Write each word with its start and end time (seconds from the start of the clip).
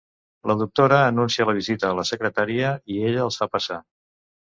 La 0.51 0.55
doctora 0.61 1.01
anuncia 1.09 1.47
la 1.51 1.55
visita 1.59 1.89
a 1.91 1.99
la 2.01 2.07
secretària 2.13 2.75
i 2.97 3.01
ella 3.11 3.25
els 3.29 3.43
fa 3.45 3.53
passar. 3.57 3.83